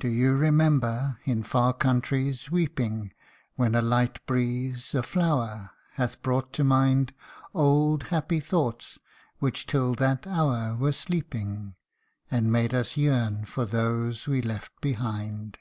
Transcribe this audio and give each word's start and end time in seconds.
Do 0.00 0.08
you 0.08 0.34
remember 0.34 1.20
in 1.22 1.44
far 1.44 1.72
countries, 1.72 2.50
weeping, 2.50 3.12
When 3.54 3.76
a 3.76 3.80
light 3.80 4.18
breeze, 4.26 4.92
a 4.92 5.04
flower, 5.04 5.70
hath 5.92 6.20
brought 6.20 6.52
to 6.54 6.64
mind 6.64 7.14
Old 7.54 8.02
happy 8.08 8.40
thoughts, 8.40 8.98
which 9.38 9.68
till 9.68 9.94
that 9.94 10.26
hour 10.26 10.74
were 10.74 10.90
sleeping, 10.90 11.76
And 12.28 12.50
made 12.50 12.74
us 12.74 12.96
yearn 12.96 13.44
for 13.44 13.64
those 13.64 14.26
we 14.26 14.42
left 14.42 14.72
behind 14.80 15.58